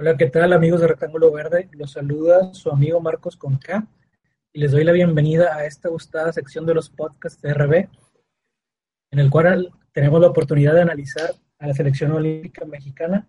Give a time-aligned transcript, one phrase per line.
[0.00, 1.68] Hola, ¿qué tal amigos de Rectángulo Verde?
[1.72, 3.84] Los saluda su amigo Marcos Conca
[4.52, 7.88] y les doy la bienvenida a esta gustada sección de los podcasts de RB,
[9.10, 13.26] en el cual tenemos la oportunidad de analizar a la selección olímpica mexicana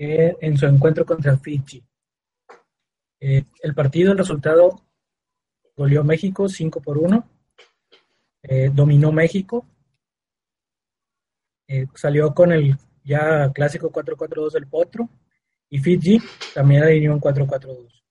[0.00, 1.84] eh, en su encuentro contra Fiji.
[3.20, 4.82] Eh, el partido, el resultado,
[5.76, 7.24] goleó México 5 por 1,
[8.42, 9.64] eh, dominó México,
[11.94, 15.08] salió con el ya clásico 4-4-2 del Potro,
[15.70, 16.20] y Fiji
[16.54, 18.02] también alineó un 4-4-2.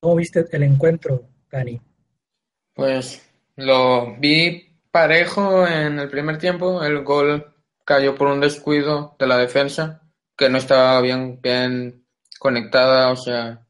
[0.00, 1.80] ¿Cómo viste el encuentro, Dani?
[2.74, 6.82] Pues lo vi parejo en el primer tiempo.
[6.82, 10.02] El gol cayó por un descuido de la defensa,
[10.36, 12.06] que no estaba bien, bien
[12.38, 13.66] conectada, o sea,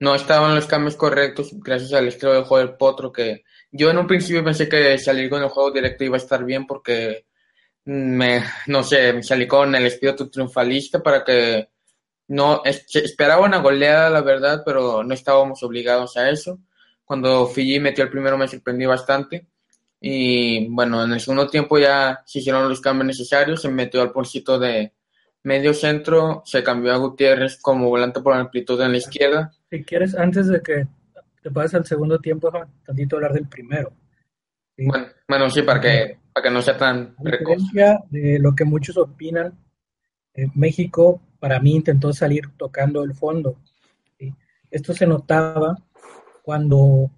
[0.00, 3.98] no estaban los cambios correctos gracias al estilo de juego del Potro, que yo en
[3.98, 7.26] un principio pensé que salir con el juego directo iba a estar bien porque
[7.84, 11.68] me, no sé, me salí con el espíritu triunfalista para que
[12.28, 16.58] no, esperaba una goleada, la verdad, pero no estábamos obligados a eso.
[17.04, 19.46] Cuando Fiji metió el primero me sorprendí bastante.
[20.00, 24.12] Y bueno, en el segundo tiempo ya se hicieron los cambios necesarios, se metió al
[24.12, 24.92] porcito de
[25.44, 29.52] medio centro, se cambió a Gutiérrez como volante por amplitud en la izquierda.
[29.70, 30.86] Si quieres, antes de que
[31.42, 32.50] te pases al segundo tiempo,
[32.84, 33.92] tantito hablar del primero.
[34.76, 37.62] Bueno, bueno, sí, para que, para que no sea tan precoz.
[38.10, 39.56] de lo que muchos opinan,
[40.34, 43.58] eh, México para mí intentó salir tocando el fondo.
[44.70, 45.76] Esto se notaba
[46.42, 47.10] cuando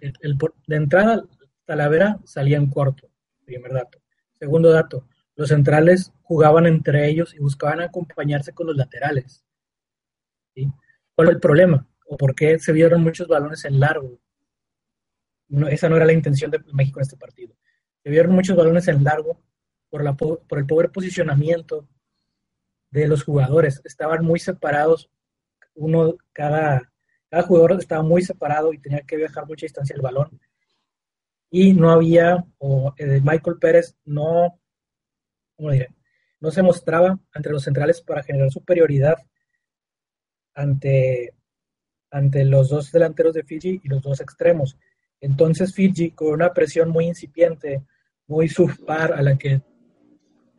[0.00, 1.24] el, de entrada
[1.64, 3.08] Talavera salía en corto,
[3.44, 3.98] primer dato.
[4.38, 9.44] Segundo dato, los centrales jugaban entre ellos y buscaban acompañarse con los laterales.
[10.54, 11.86] ¿Cuál fue el problema?
[12.06, 14.18] ¿O por qué se vieron muchos balones en largo?
[15.70, 17.54] esa no era la intención de México en este partido.
[18.02, 19.40] Se vieron muchos balones en largo
[19.90, 21.86] por, por el pobre posicionamiento
[23.00, 23.80] de los jugadores.
[23.84, 25.10] Estaban muy separados,
[25.74, 26.90] uno, cada,
[27.28, 30.40] cada jugador estaba muy separado y tenía que viajar mucha distancia el balón.
[31.50, 34.58] Y no había, o eh, Michael Pérez no,
[35.56, 35.88] ¿cómo diré?
[36.40, 39.16] No se mostraba entre los centrales para generar superioridad
[40.54, 41.34] ante,
[42.10, 44.78] ante los dos delanteros de Fiji y los dos extremos.
[45.20, 47.84] Entonces Fiji, con una presión muy incipiente,
[48.26, 49.62] muy subpar a la que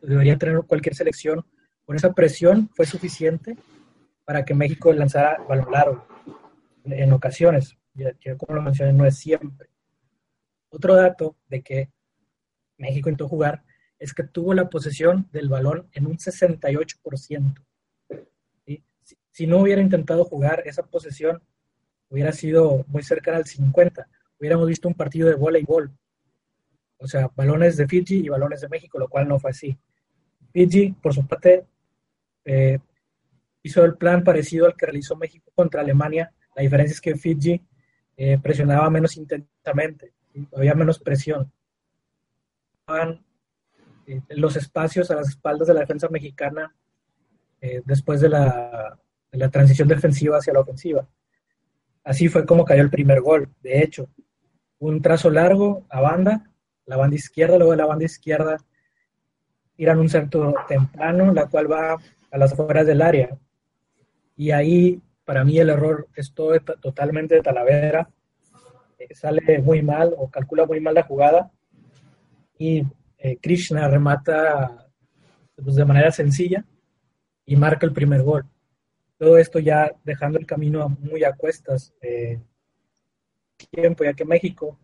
[0.00, 1.44] debería tener cualquier selección,
[1.88, 3.56] con esa presión fue suficiente
[4.26, 6.06] para que México lanzara balón largo
[6.84, 9.70] en ocasiones, ya, como lo mencioné, no es siempre.
[10.68, 11.90] Otro dato de que
[12.76, 13.64] México intentó jugar
[13.98, 17.54] es que tuvo la posesión del balón en un 68%.
[19.32, 21.42] Si, no hubiera intentado jugar esa posesión,
[22.10, 24.04] hubiera sido muy cercana al 50%.
[24.38, 25.90] Hubiéramos visto un partido de voleibol.
[26.98, 29.78] O sea, balones de Fiji y balones de México, lo cual no fue así.
[30.52, 31.64] Fiji, por su parte,
[32.50, 32.78] eh,
[33.62, 36.32] hizo el plan parecido al que realizó México contra Alemania.
[36.56, 37.62] La diferencia es que Fiji
[38.16, 40.14] eh, presionaba menos intensamente,
[40.56, 41.52] había menos presión.
[44.06, 46.74] Eh, los espacios a las espaldas de la defensa mexicana
[47.84, 48.98] después de la,
[49.32, 51.06] de la transición defensiva hacia la ofensiva.
[52.04, 53.52] Así fue como cayó el primer gol.
[53.60, 54.08] De hecho,
[54.78, 56.50] un trazo largo a banda,
[56.86, 58.58] la banda izquierda, luego de la banda izquierda
[59.78, 61.96] tiran un centro temprano, la cual va
[62.32, 63.38] a las afueras del área.
[64.36, 68.10] Y ahí, para mí, el error es todo totalmente de Talavera.
[68.98, 71.52] Eh, sale muy mal o calcula muy mal la jugada.
[72.58, 72.82] Y
[73.18, 74.88] eh, Krishna remata
[75.54, 76.64] pues, de manera sencilla
[77.46, 78.46] y marca el primer gol.
[79.16, 81.94] Todo esto ya dejando el camino muy a cuestas.
[82.02, 82.40] Eh,
[83.70, 84.76] tiempo, ya que México,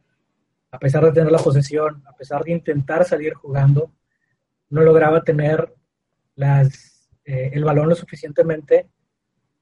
[0.70, 3.90] a pesar de tener la posesión, a pesar de intentar salir jugando,
[4.70, 5.74] no lograba tener
[6.36, 6.94] las
[7.24, 8.88] eh, el balón lo suficientemente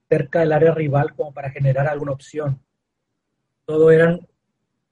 [0.08, 2.60] cerca del área rival como para generar alguna opción.
[3.64, 4.26] Todo eran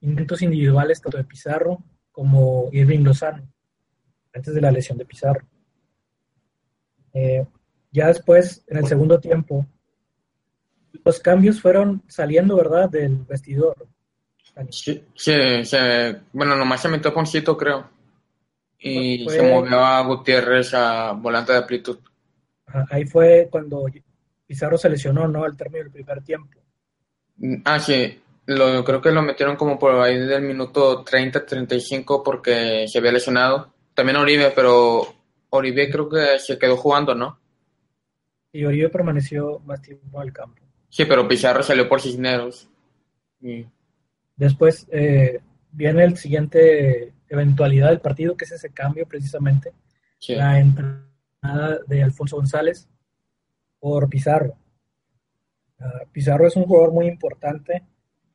[0.00, 1.82] intentos individuales tanto de Pizarro
[2.12, 3.47] como Irving Lozano,
[4.32, 5.47] antes de la lesión de Pizarro.
[7.12, 7.44] Eh,
[7.91, 9.67] ya después, en el segundo tiempo,
[11.05, 13.88] los cambios fueron saliendo, ¿verdad?, del vestidor.
[14.70, 15.02] Sí,
[16.32, 17.90] bueno, nomás se metió Poncito, creo.
[18.81, 21.99] Y se movió a Gutiérrez a volante de amplitud
[22.91, 23.87] ahí fue cuando
[24.47, 25.44] Pizarro se lesionó, ¿no?
[25.44, 26.59] Al término del primer tiempo.
[27.37, 28.21] Mm, ah, sí.
[28.47, 33.73] Lo, creo que lo metieron como por ahí del minuto 30-35 porque se había lesionado.
[33.94, 35.06] También Oribe, pero
[35.50, 37.38] Oribe creo que se quedó jugando, ¿no?
[38.53, 40.62] Y Oribe permaneció más tiempo al campo.
[40.88, 42.69] Sí, pero Pizarro salió por Cisneros.
[44.35, 45.41] Después eh,
[45.71, 49.73] viene el siguiente eventualidad del partido, que es ese cambio precisamente.
[50.29, 52.88] La entrada de Alfonso González
[53.79, 54.59] por Pizarro.
[55.79, 57.87] Uh, Pizarro es un jugador muy importante.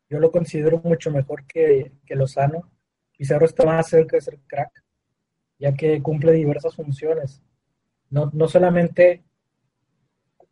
[0.09, 2.71] Yo lo considero mucho mejor que, que Lozano.
[3.15, 4.83] Pizarro está más cerca de ser crack,
[5.59, 7.43] ya que cumple diversas funciones.
[8.09, 9.23] No, no solamente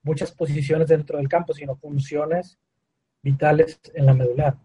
[0.03, 2.59] muchas posiciones dentro del campo, sino funciones
[3.21, 4.57] vitales en la medular.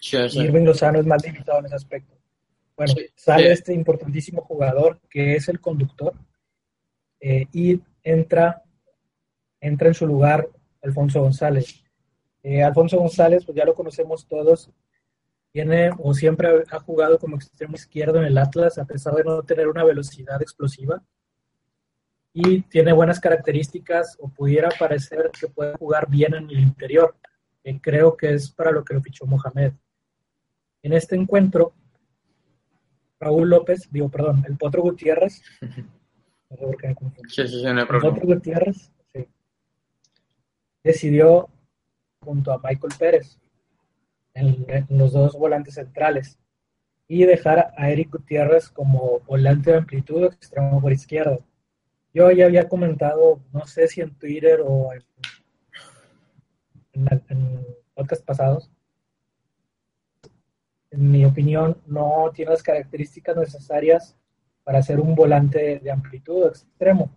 [0.00, 0.40] Sí, sí.
[0.40, 2.17] Irving Lozano es más limitado en ese aspecto.
[2.78, 6.14] Bueno, Sí, sale este importantísimo jugador que es el conductor
[7.20, 8.62] eh, y entra,
[9.60, 10.48] entra en su lugar
[10.80, 11.82] Alfonso González.
[12.44, 14.70] Eh, Alfonso González, pues ya lo conocemos todos,
[15.50, 19.42] tiene o siempre ha jugado como extremo izquierdo en el Atlas a pesar de no
[19.42, 21.02] tener una velocidad explosiva
[22.32, 27.16] y tiene buenas características o pudiera parecer que puede jugar bien en el interior.
[27.64, 29.72] Eh, creo que es para lo que lo fichó Mohamed.
[30.82, 31.72] En este encuentro,
[33.20, 37.30] Raúl López, digo, perdón, el Potro Gutiérrez, no sé por qué me confundí.
[37.30, 38.14] Sí, sí, sí, no hay El problema.
[38.14, 39.26] Potro Gutiérrez, sí,
[40.82, 41.48] decidió
[42.20, 43.38] junto a Michael Pérez
[44.34, 46.38] en, en los dos volantes centrales
[47.08, 51.38] y dejar a Eric Gutiérrez como volante de amplitud extremo por izquierda.
[52.12, 55.04] Yo ya había comentado, no sé si en Twitter o en,
[56.92, 58.70] en, en podcast pasados,
[60.90, 64.16] en mi opinión, no tiene las características necesarias
[64.64, 67.10] para ser un volante de amplitud extremo,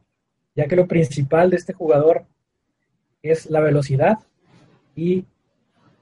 [0.56, 2.26] ya que lo principal de este jugador
[3.22, 4.20] es la velocidad
[4.96, 5.26] y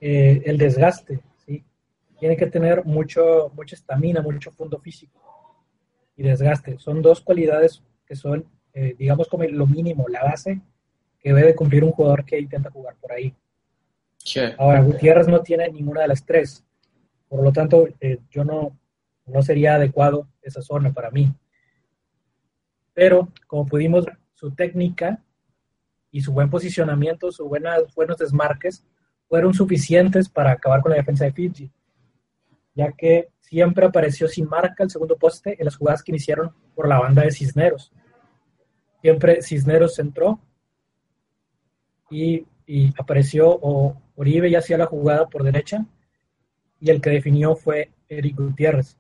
[0.02, 1.22] eh, el desgaste.
[1.46, 1.64] ¿sí?
[2.20, 5.20] Tiene que tener mucho, mucha estamina, mucho fondo físico
[6.16, 6.78] y desgaste.
[6.80, 10.62] Son dos cualidades que son, eh, digamos, como lo mínimo, la base
[11.20, 13.34] que debe cumplir un jugador que intenta jugar por ahí.
[14.18, 14.42] Sí.
[14.58, 16.64] Ahora, Gutiérrez no tiene ninguna de las tres.
[17.30, 18.78] Por lo tanto, eh, yo no,
[19.28, 21.34] no sería adecuado esa zona para mí.
[22.94, 25.24] Pero, como pudimos ver, su técnica
[26.12, 28.84] y su buen posicionamiento, sus buenos desmarques,
[29.28, 31.72] fueron suficientes para acabar con la defensa de Fiji,
[32.74, 36.88] ya que siempre apareció sin marca el segundo poste en las jugadas que iniciaron por
[36.88, 37.92] la banda de Cisneros.
[39.02, 40.40] Siempre Cisneros entró
[42.10, 42.46] y,
[42.98, 45.86] apareció o Oribe ya hacía la jugada por derecha
[46.80, 48.98] y el que definió fue Eric Gutiérrez.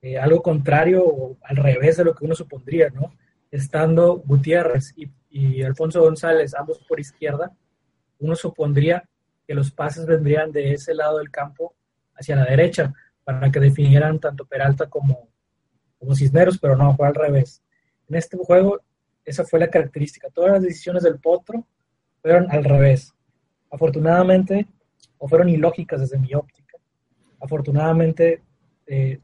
[0.00, 3.12] Eh, algo contrario al revés de lo que uno supondría, ¿no?
[3.50, 7.56] Estando Gutiérrez y, y Alfonso González ambos por izquierda,
[8.18, 9.08] uno supondría
[9.46, 11.74] que los pases vendrían de ese lado del campo
[12.14, 12.92] hacia la derecha
[13.24, 15.28] para que definieran tanto Peralta como,
[15.98, 17.62] como Cisneros, pero no, fue al revés.
[18.08, 18.80] En este juego,
[19.24, 20.28] esa fue la característica.
[20.30, 21.66] Todas las decisiones del Potro
[22.20, 23.14] fueron al revés.
[23.70, 24.66] Afortunadamente,
[25.18, 26.67] o fueron ilógicas desde mi óptica,
[27.40, 28.42] afortunadamente
[28.86, 29.20] eh,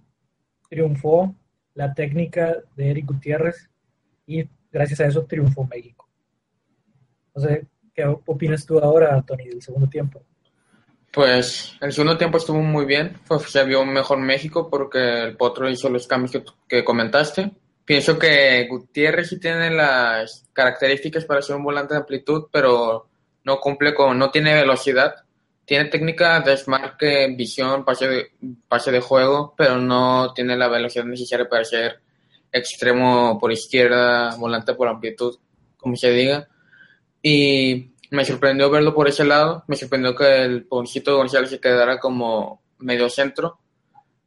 [0.69, 1.35] triunfó
[1.75, 3.69] la técnica de Eric Gutiérrez
[4.27, 6.09] y gracias a eso triunfó México.
[7.35, 10.23] No sé, ¿qué opinas tú ahora, Tony, del segundo tiempo?
[11.13, 15.69] Pues el segundo tiempo estuvo muy bien, fue, se vio mejor México porque el Potro
[15.71, 17.53] hizo los cambios que, que comentaste.
[17.85, 23.09] Pienso que Gutiérrez sí tiene las características para ser un volante de amplitud, pero
[23.45, 25.24] no cumple con, no tiene velocidad.
[25.65, 28.27] Tiene técnica, desmarque, visión, pase de,
[28.69, 32.01] pase de juego, pero no tiene la velocidad necesaria para ser
[32.53, 35.37] extremo por izquierda, volante por amplitud,
[35.77, 36.49] como se diga.
[37.23, 39.65] Y me sorprendió verlo por ese lado.
[39.67, 43.59] Me sorprendió que el Poncito González se quedara como medio centro,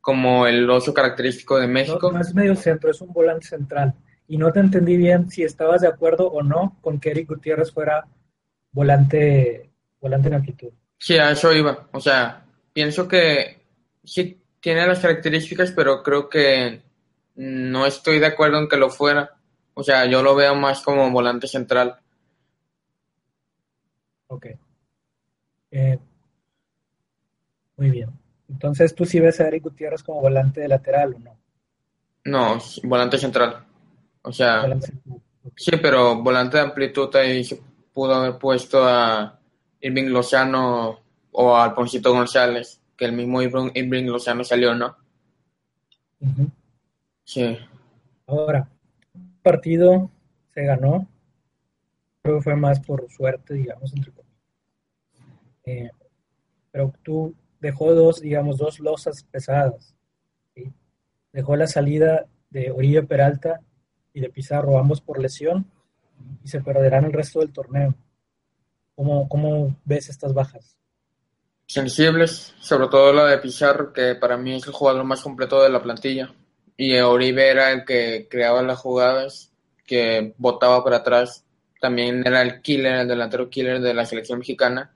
[0.01, 2.11] como el oso característico de México.
[2.11, 3.93] No, es medio centro, es un volante central.
[4.27, 7.71] Y no te entendí bien si estabas de acuerdo o no con que Eric Gutiérrez
[7.71, 8.05] fuera
[8.71, 9.69] volante,
[10.01, 10.73] volante en amplitud.
[10.99, 11.87] Sí, a eso iba.
[11.91, 13.61] O sea, pienso que
[14.03, 16.81] sí tiene las características, pero creo que
[17.35, 19.35] no estoy de acuerdo en que lo fuera.
[19.73, 21.99] O sea, yo lo veo más como volante central.
[24.27, 24.47] Ok.
[25.71, 25.99] Eh,
[27.77, 28.09] muy bien.
[28.49, 31.37] Entonces, ¿tú sí ves a Eric Gutiérrez como volante de lateral o no?
[32.25, 33.65] No, volante central.
[34.21, 34.93] O sea, Volante-
[35.55, 37.61] sí, pero volante de amplitud ahí se
[37.93, 39.36] pudo haber puesto a
[39.81, 40.99] Irving Lozano
[41.31, 44.97] o a Alfonsito González, que el mismo Irving, Irving Lozano salió, ¿no?
[47.23, 47.57] Sí.
[48.25, 48.69] Ahora,
[49.13, 50.09] el partido
[50.53, 51.07] se ganó.
[52.21, 54.27] Creo que fue más por suerte, digamos, entre comillas.
[55.65, 55.91] Eh,
[56.71, 59.95] pero tú dejó dos, digamos, dos losas pesadas.
[60.55, 60.71] ¿sí?
[61.31, 63.61] Dejó la salida de Oribe Peralta
[64.13, 65.69] y de Pizarro, ambos por lesión,
[66.43, 67.93] y se perderán el resto del torneo.
[68.97, 70.77] ¿Cómo, cómo ves estas bajas?
[71.67, 75.69] sensibles, sobre todo la de Pizarro, que para mí es el jugador más completo de
[75.69, 76.33] la plantilla.
[76.77, 79.51] Y Oribe era el que creaba las jugadas,
[79.85, 81.43] que botaba para atrás
[81.79, 84.91] también era el killer, el delantero killer de la selección mexicana.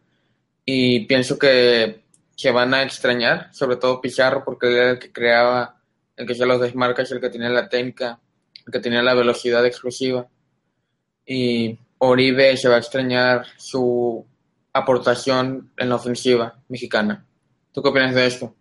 [0.65, 2.03] Y pienso que
[2.35, 5.79] se van a extrañar, sobre todo Pizarro, porque él era el que creaba,
[6.15, 8.19] el que hacía los desmarques, el que tenía la técnica,
[8.65, 10.27] el que tenía la velocidad explosiva.
[11.25, 14.25] Y Oribe se va a extrañar su
[14.73, 17.27] aportación en la ofensiva mexicana.
[17.71, 18.55] ¿Tú qué opinas de esto?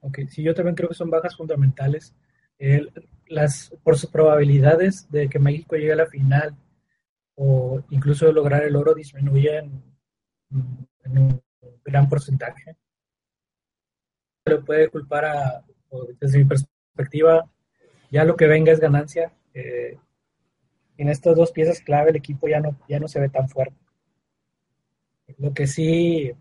[0.00, 2.14] Ok, sí, yo también creo que son bajas fundamentales.
[3.26, 6.56] las, por sus probabilidades de que México llegue a la final
[7.34, 9.82] o incluso lograr el oro disminuyen
[11.04, 11.42] en un
[11.84, 12.76] gran porcentaje.
[14.46, 15.64] Se puede culpar a,
[16.18, 17.44] desde mi perspectiva,
[18.10, 19.32] ya lo que venga es ganancia.
[19.52, 19.98] Eh,
[20.98, 23.76] en estas dos piezas clave el equipo ya no, ya no se ve tan fuerte.
[25.38, 26.32] Lo que sí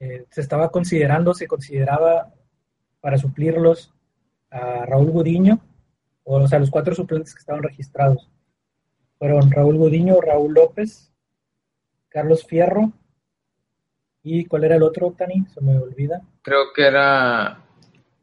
[0.00, 2.32] eh, se estaba considerando, se consideraba
[3.00, 3.92] para suplirlos
[4.50, 5.60] a Raúl Gudiño,
[6.24, 8.30] o, sea, los cuatro suplentes que estaban registrados.
[9.18, 11.12] Fueron Raúl Gudiño, Raúl López,
[12.08, 12.92] Carlos Fierro,
[14.22, 15.46] y ¿cuál era el otro, Tani?
[15.52, 16.22] Se me olvida.
[16.42, 17.64] Creo que era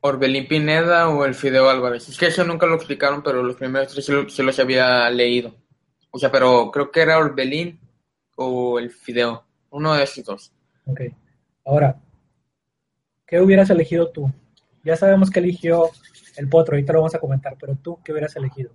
[0.07, 2.07] Orbelín Pineda o el Fideo Álvarez.
[2.09, 5.55] Es que eso nunca lo explicaron, pero los primeros tres se los había leído.
[6.11, 7.79] O sea, pero creo que era Orbelín
[8.35, 9.43] o el Fideo.
[9.71, 10.53] Uno de esos dos.
[10.85, 11.01] Ok.
[11.65, 11.99] Ahora,
[13.25, 14.31] ¿qué hubieras elegido tú?
[14.83, 15.89] Ya sabemos que eligió
[16.37, 18.71] el Potro, ahorita lo vamos a comentar, pero tú, ¿qué hubieras elegido?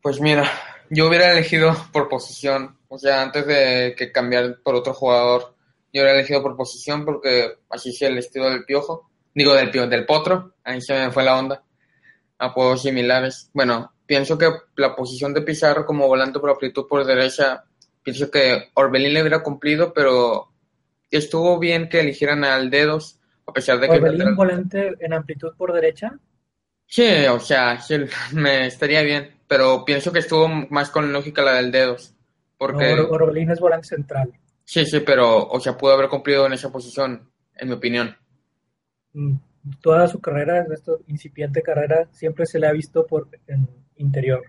[0.00, 0.48] Pues mira,
[0.88, 5.56] yo hubiera elegido por posición, o sea, antes de que cambiar por otro jugador,
[5.92, 10.06] yo hubiera elegido por posición porque así es el estilo del piojo, digo del del
[10.06, 11.62] Potro, ahí se me fue la onda,
[12.38, 13.50] apodos similares.
[13.52, 17.64] Bueno, pienso que la posición de Pizarro como volante por amplitud por derecha,
[18.02, 20.48] pienso que Orbelín le hubiera cumplido, pero
[21.10, 23.96] estuvo bien que eligieran al Dedos, a pesar de que...
[23.96, 26.18] ¿Orbelín volante en amplitud por derecha?
[26.86, 27.78] Sí, o sea,
[28.32, 32.14] me estaría bien, pero pienso que estuvo más con lógica la del Dedos.
[32.56, 32.94] Porque...
[32.94, 34.32] Orbelín es volante central.
[34.64, 38.16] Sí, sí, pero, o sea, pudo haber cumplido en esa posición, en mi opinión.
[39.16, 39.38] Mm,
[39.80, 44.44] toda su carrera, en esta incipiente carrera, siempre se le ha visto por en interior.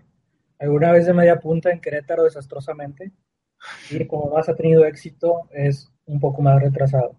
[0.58, 3.10] Alguna vez de media punta en Querétaro desastrosamente,
[3.90, 7.16] y como más ha tenido éxito, es un poco más retrasado.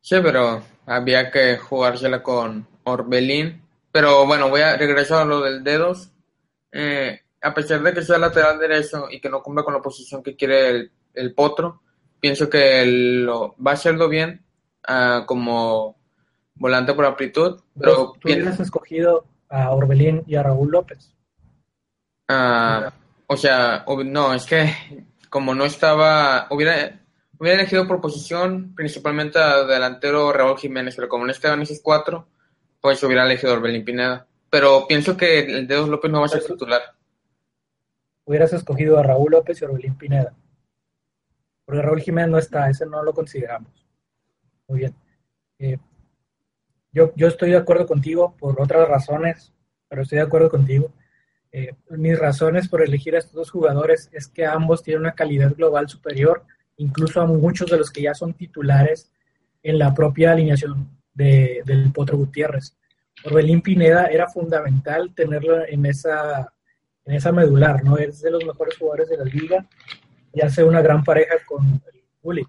[0.00, 3.62] Sí, pero había que jugársela con Orbelín.
[3.92, 6.12] Pero bueno, voy a regresar a lo del dedos.
[6.72, 10.22] Eh, a pesar de que sea lateral derecho y que no cumpla con la posición
[10.22, 11.82] que quiere el, potro,
[12.18, 14.43] pienso que lo, va a hacerlo bien
[14.88, 15.96] uh, como
[16.54, 17.60] volante por amplitud.
[17.78, 21.12] Pero ¿Tú hubieras escogido a Orbelín y a Raúl López?
[22.28, 22.90] Uh,
[23.26, 27.04] o sea, no, es que como no estaba, hubiera,
[27.38, 32.28] Hubiera elegido por posición principalmente a delantero Raúl Jiménez, pero como no estaban esos cuatro,
[32.80, 34.26] pues hubiera elegido a Orbelín Pineda.
[34.50, 36.80] Pero pienso que el Dedos López no va a ser titular.
[38.24, 40.32] Hubieras escogido a Raúl López y Orbelín Pineda.
[41.64, 43.83] Porque Raúl Jiménez no está, ese no lo consideramos.
[44.68, 44.94] Muy bien.
[45.58, 45.78] Eh,
[46.92, 49.52] yo, yo estoy de acuerdo contigo por otras razones,
[49.88, 50.92] pero estoy de acuerdo contigo.
[51.52, 55.54] Eh, mis razones por elegir a estos dos jugadores es que ambos tienen una calidad
[55.54, 56.44] global superior
[56.76, 59.10] incluso a muchos de los que ya son titulares
[59.62, 62.76] en la propia alineación de, del Potro Gutiérrez.
[63.24, 66.52] Orbelín Pineda era fundamental tenerlo en esa,
[67.04, 67.96] en esa medular, ¿no?
[67.96, 69.66] Es de los mejores jugadores de la liga
[70.32, 72.46] y hace una gran pareja con el Bullet.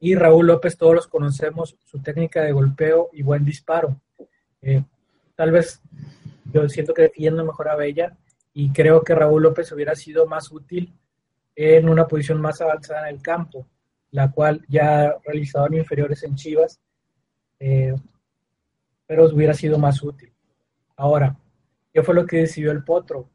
[0.00, 4.00] Y Raúl López, todos los conocemos, su técnica de golpeo y buen disparo.
[4.62, 4.82] Eh,
[5.34, 5.80] tal vez
[6.52, 8.16] yo siento que defiendo mejor a Bella
[8.52, 10.94] y creo que Raúl López hubiera sido más útil
[11.54, 13.66] en una posición más avanzada en el campo,
[14.12, 16.80] la cual ya realizaban inferiores en Chivas,
[17.58, 17.94] eh,
[19.06, 20.32] pero hubiera sido más útil.
[20.96, 21.36] Ahora,
[21.92, 23.28] ¿qué fue lo que decidió el Potro?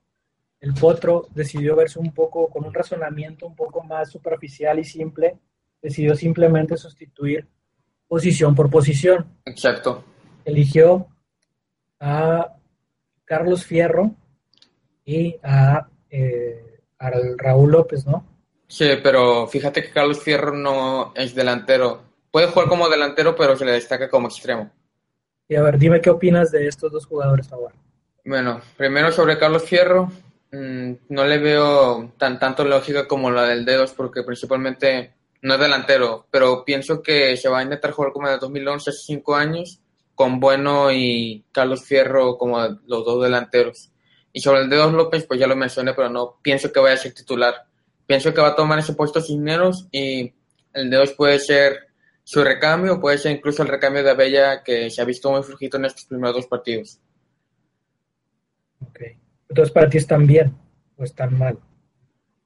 [0.61, 5.37] El Potro decidió verse un poco con un razonamiento un poco más superficial y simple,
[5.83, 7.45] decidió simplemente sustituir
[8.07, 9.27] posición por posición.
[9.45, 10.03] Exacto.
[10.45, 11.07] Eligió
[11.99, 12.55] a
[13.25, 14.11] Carlos Fierro
[15.05, 16.79] y a eh,
[17.37, 18.25] Raúl López, ¿no?
[18.67, 22.01] Sí, pero fíjate que Carlos Fierro no es delantero.
[22.31, 24.71] Puede jugar como delantero, pero se le destaca como extremo.
[25.47, 27.75] Y a ver, dime qué opinas de estos dos jugadores ahora.
[28.25, 30.09] Bueno, primero sobre Carlos Fierro,
[30.51, 35.13] mm, no le veo tan tanto lógica como la del Dedos, porque principalmente
[35.43, 38.89] no es delantero, pero pienso que se va a intentar jugar como en el 2011,
[38.89, 39.81] hace cinco años,
[40.15, 43.91] con Bueno y Carlos Fierro como los dos delanteros.
[44.31, 46.97] Y sobre el Dedos López, pues ya lo mencioné, pero no pienso que vaya a
[46.97, 47.55] ser titular.
[48.07, 50.33] Pienso que va a tomar ese puesto Cisneros y
[50.71, 51.89] el Dedos puede ser
[52.23, 55.75] su recambio, puede ser incluso el recambio de Abella que se ha visto muy flujito
[55.75, 57.01] en estos primeros dos partidos.
[58.87, 59.71] Ok.
[59.73, 60.55] Para ti están bien
[60.95, 61.59] o están mal.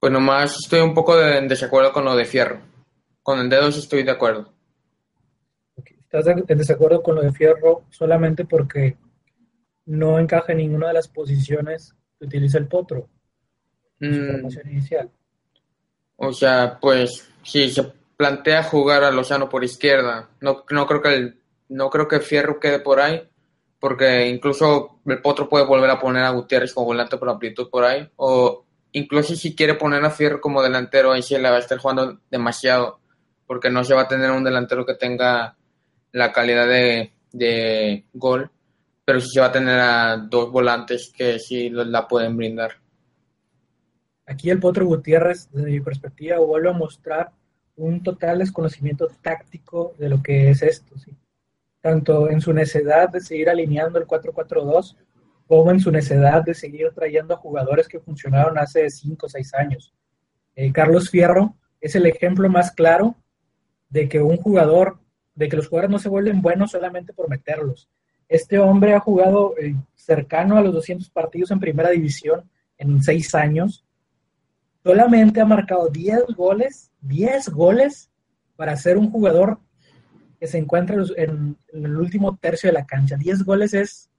[0.00, 2.60] Pues nomás estoy un poco de, en desacuerdo con lo de Fierro.
[3.28, 4.50] Con el dedo sí estoy de acuerdo.
[5.76, 8.96] ¿Estás en desacuerdo con lo de Fierro solamente porque
[9.84, 13.06] no encaja en ninguna de las posiciones que utiliza el Potro?
[14.00, 15.10] Mm, inicial.
[16.16, 21.14] o sea, pues si se plantea jugar a Lozano por izquierda, no, no creo que
[21.14, 23.28] el, no creo que Fierro quede por ahí,
[23.78, 27.84] porque incluso el Potro puede volver a poner a Gutiérrez como volante por amplitud por
[27.84, 31.58] ahí, o incluso si quiere poner a Fierro como delantero, ahí sí le va a
[31.58, 33.00] estar jugando demasiado,
[33.48, 35.56] porque no se va a tener un delantero que tenga
[36.12, 38.50] la calidad de, gol,
[39.04, 42.72] pero sí se va a tener a dos volantes que sí la pueden brindar.
[44.26, 47.30] Aquí el Potro Gutiérrez, desde mi perspectiva, vuelve a mostrar
[47.76, 50.94] un total desconocimiento táctico de lo que es esto,
[51.80, 54.94] tanto en su necedad de seguir alineando el 4-4-2
[55.46, 59.54] como en su necedad de seguir trayendo a jugadores que funcionaron hace 5 o 6
[59.54, 59.94] años.
[60.54, 63.16] Eh, Carlos Fierro es el ejemplo más claro
[63.88, 64.98] de que un jugador,
[65.34, 67.88] de que los jugadores no se vuelven buenos solamente por meterlos.
[68.28, 73.34] Este hombre ha jugado eh, cercano a los 200 partidos en primera división en 6
[73.34, 73.84] años.
[74.84, 78.10] Solamente ha marcado 10 goles, 10 goles
[78.56, 79.58] para ser un jugador
[80.38, 83.16] que se encuentra en, el último tercio de la cancha.
[83.16, 84.10] 10 goles es,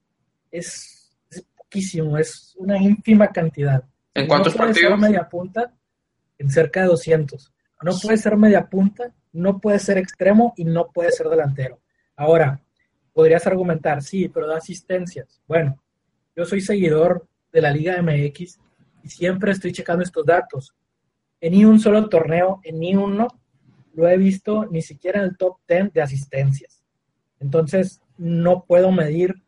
[0.52, 1.16] es,
[1.56, 3.84] poquísimo, es una ínfima cantidad.
[4.14, 5.00] ¿En cuántos no partidos?
[5.00, 5.72] Media punta
[6.38, 7.54] en cerca de 200.
[7.82, 11.80] No puede ser media punta, no puede ser extremo y no puede ser delantero.
[12.16, 12.62] Ahora,
[13.14, 15.42] podrías argumentar, sí, pero da asistencias.
[15.48, 15.82] Bueno,
[16.36, 18.60] yo soy seguidor de la Liga MX
[19.04, 20.74] y siempre estoy checando estos datos.
[21.42, 23.28] En ni un solo torneo, en ni uno,
[23.94, 26.84] lo he visto ni siquiera en el top 10 de asistencias.
[27.40, 29.42] Entonces, no puedo medir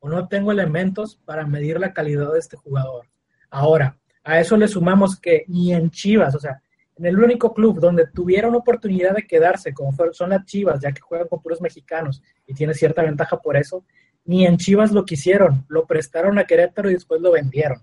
[0.00, 3.06] o no tengo elementos para medir la calidad de este jugador.
[3.50, 6.62] Ahora, a eso le sumamos que ni en Chivas, o sea,
[7.00, 11.00] en el único club donde tuvieron oportunidad de quedarse, como son las Chivas, ya que
[11.00, 13.86] juegan con puros mexicanos y tiene cierta ventaja por eso,
[14.26, 17.82] ni en Chivas lo quisieron, lo prestaron a Querétaro y después lo vendieron.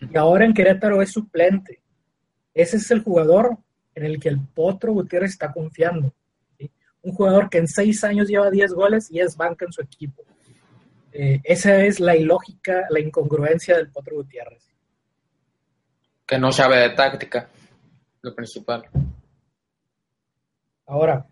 [0.00, 1.82] Y ahora en Querétaro es suplente.
[2.54, 3.58] Ese es el jugador
[3.96, 6.14] en el que el Potro Gutiérrez está confiando.
[7.02, 10.22] Un jugador que en seis años lleva 10 goles y es banca en su equipo.
[11.10, 14.70] Eh, esa es la ilógica, la incongruencia del Potro Gutiérrez.
[16.24, 17.48] Que no sabe de táctica,
[18.22, 18.84] lo principal.
[20.86, 21.26] Ahora,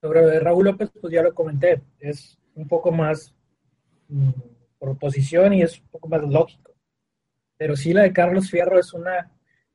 [0.00, 3.34] sobre Raúl López, pues ya lo comenté, es un poco más
[4.08, 4.30] mm,
[4.78, 4.96] por
[5.52, 6.74] y es un poco más lógico.
[7.56, 9.30] Pero sí la de Carlos Fierro es una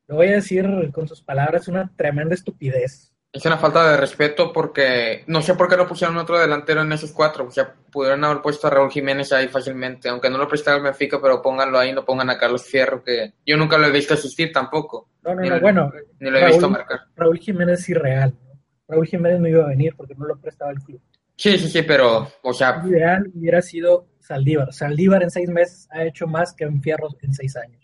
[0.07, 3.14] lo voy a decir con sus palabras, una tremenda estupidez.
[3.35, 6.93] Es una falta de respeto porque no sé por qué no pusieron otro delantero en
[6.93, 7.45] esos cuatro.
[7.45, 10.85] O sea, pudieron haber puesto a Raúl Jiménez ahí fácilmente, aunque no lo prestaron al
[10.85, 14.13] Benfica, pero pónganlo ahí, no pongan a Carlos Fierro, que yo nunca lo he visto
[14.13, 15.09] asistir tampoco.
[15.21, 15.91] No, no, no, bueno.
[16.21, 16.99] Ni lo he Raúl, visto marcar.
[17.17, 18.33] Raúl Jiménez es irreal.
[18.47, 18.57] ¿no?
[18.87, 21.01] Raúl Jiménez no iba a venir porque no lo prestaba el club.
[21.35, 22.81] Sí, sí, sí, pero, o sea.
[22.85, 24.71] El ideal hubiera sido Saldívar.
[24.71, 27.83] Saldívar en seis meses ha hecho más que en Fierro en seis años.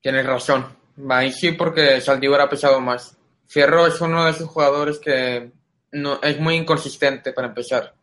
[0.00, 0.64] Tienes razón.
[1.10, 3.18] Ahí sí, porque Saldívar ha pesado más.
[3.50, 5.50] Fierro es uno de esos jugadores que
[5.90, 7.96] no, es muy inconsistente para empezar.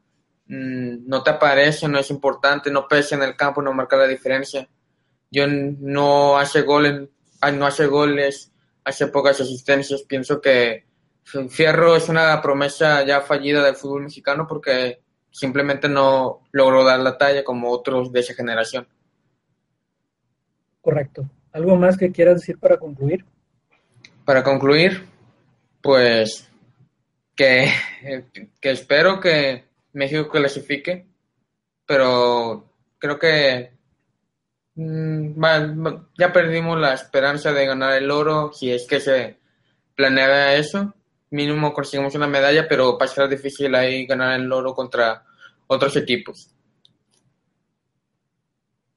[0.48, 4.08] Mm, no te aparece, no es importante, no pesa en el campo, no marca la
[4.08, 4.68] diferencia.
[5.32, 7.08] Yo no hace goles,
[7.54, 8.52] no hace goles,
[8.84, 10.02] hace pocas asistencias.
[10.02, 10.84] Pienso que
[11.24, 15.00] Fierro es una promesa ya fallida del fútbol mexicano porque
[15.32, 18.86] simplemente no logró dar la talla como otros de esa generación.
[20.82, 21.30] Correcto.
[21.54, 23.24] ¿Algo más que quieras decir para concluir?
[24.26, 25.08] Para concluir,
[25.88, 26.52] pues
[27.34, 27.72] que,
[28.60, 31.08] que espero que México clasifique,
[31.86, 33.72] pero creo que
[34.76, 35.42] mmm,
[36.20, 39.38] ya perdimos la esperanza de ganar el oro, si es que se
[39.96, 40.94] planea eso.
[41.30, 45.24] Mínimo conseguimos una medalla, pero va a ser difícil ahí ganar el oro contra
[45.68, 46.54] otros equipos.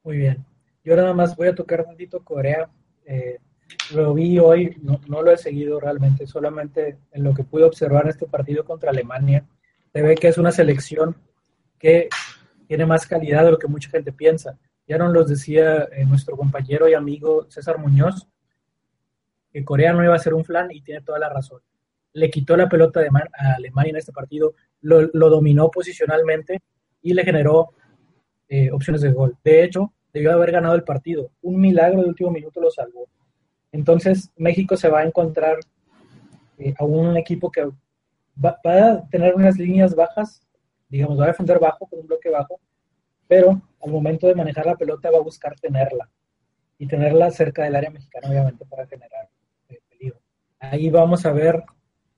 [0.02, 0.44] Muy bien.
[0.82, 2.68] Yo nada más voy a tocar un tantito Corea.
[3.06, 3.38] Eh,
[3.94, 8.04] lo vi hoy, no, no, lo he seguido realmente, solamente en lo que pude observar
[8.04, 9.44] en este partido contra Alemania.
[9.92, 11.16] Se ve que es una selección
[11.78, 12.08] que
[12.66, 14.58] tiene más calidad de lo que mucha gente piensa.
[14.86, 18.26] Ya nos lo decía eh, nuestro compañero y amigo César Muñoz,
[19.52, 21.60] que Corea no iba a ser un flan y tiene toda la razón.
[22.12, 26.60] Le quitó la pelota de a Alemania en este partido, lo, lo dominó posicionalmente
[27.02, 27.70] y le generó
[28.48, 29.36] eh, opciones de gol.
[29.44, 31.30] De hecho, debió haber ganado el partido.
[31.42, 33.08] Un milagro de último minuto lo salvó.
[33.72, 35.58] Entonces, México se va a encontrar
[36.58, 37.70] eh, a un equipo que
[38.42, 40.42] va, a tener unas líneas bajas,
[40.88, 42.60] digamos, va a defender bajo, con un bloque bajo,
[43.28, 46.08] pero al momento de manejar la pelota va a buscar tenerla.
[46.78, 49.28] y tenerla cerca del área mexicana, obviamente, para generar
[49.68, 50.18] eh, peligro.
[50.58, 51.62] Ahí vamos a ver,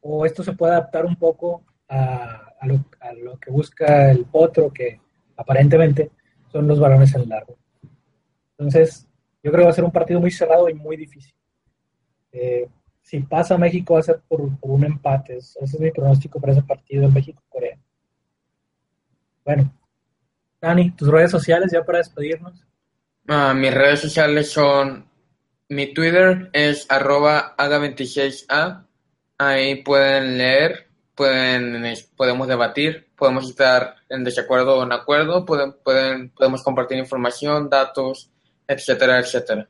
[0.01, 4.25] o esto se puede adaptar un poco a, a, lo, a lo, que busca el
[4.25, 5.01] potro, que
[5.37, 6.13] aparentemente
[6.53, 7.57] son los balones en largo.
[8.57, 9.09] Entonces,
[9.43, 11.35] yo creo que va a ser un partido muy cerrado y muy difícil.
[12.33, 12.69] Eh,
[13.03, 15.37] si pasa México va a ser por, por, un empate.
[15.37, 17.79] Ese es mi pronóstico para ese partido en México-Corea.
[19.45, 19.73] Bueno,
[20.61, 22.65] Dani, tus redes sociales ya para despedirnos.
[23.29, 25.07] Uh, mis redes sociales son,
[25.69, 28.85] mi Twitter es arroba aga26a,
[29.39, 36.31] ahí pueden leer, pueden, podemos debatir, podemos estar en desacuerdo o en acuerdo, pueden, pueden,
[36.31, 38.31] podemos compartir información, datos,
[38.67, 39.69] etcétera, etcétera.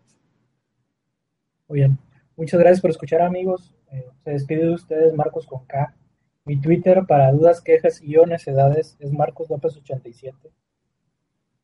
[1.68, 1.98] Muy bien.
[2.37, 3.75] Muchas gracias por escuchar, amigos.
[3.90, 5.95] Eh, se despide de ustedes Marcos con K.
[6.45, 10.51] Mi Twitter para dudas, quejas y o necedades es Marcos López 87.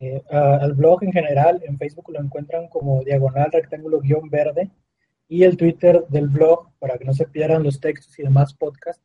[0.01, 4.71] Eh, al blog en general, en Facebook lo encuentran como diagonal rectángulo guion verde.
[5.27, 9.03] Y el Twitter del blog, para que no se pierdan los textos y demás podcasts,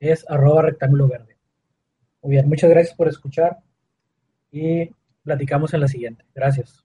[0.00, 1.36] es arroba rectángulo verde.
[2.22, 3.58] Muy bien, muchas gracias por escuchar
[4.50, 4.90] y
[5.22, 6.24] platicamos en la siguiente.
[6.34, 6.81] Gracias.